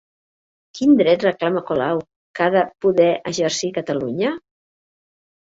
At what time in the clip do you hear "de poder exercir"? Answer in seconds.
2.57-3.71